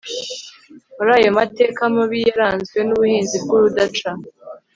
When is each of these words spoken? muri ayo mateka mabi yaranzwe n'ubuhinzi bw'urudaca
muri 0.95 1.11
ayo 1.17 1.29
mateka 1.39 1.81
mabi 1.95 2.17
yaranzwe 2.27 2.77
n'ubuhinzi 2.83 3.35
bw'urudaca 3.43 4.09